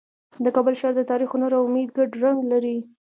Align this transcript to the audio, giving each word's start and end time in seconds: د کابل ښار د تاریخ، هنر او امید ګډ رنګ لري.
د 0.43 0.45
کابل 0.55 0.73
ښار 0.79 0.93
د 0.97 1.01
تاریخ، 1.11 1.29
هنر 1.35 1.51
او 1.57 1.63
امید 1.69 1.89
ګډ 1.97 2.11
رنګ 2.23 2.39
لري. 2.51 2.77